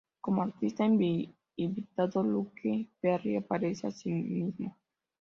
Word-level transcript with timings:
Como 0.19 0.41
artista 0.41 0.83
invitado, 0.83 2.23
Luke 2.23 2.89
Perry 2.99 3.35
aparece 3.35 3.85
asimismo. 3.85 4.75